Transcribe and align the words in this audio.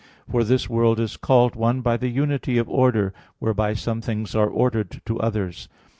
For 0.27 0.43
this 0.43 0.67
world 0.67 0.99
is 0.99 1.15
called 1.15 1.55
one 1.55 1.81
by 1.81 1.95
the 1.95 2.07
unity 2.09 2.57
of 2.57 2.67
order, 2.67 3.13
whereby 3.37 3.75
some 3.75 4.01
things 4.01 4.33
are 4.33 4.47
ordered 4.49 4.99
to 5.05 5.19
others. 5.19 5.69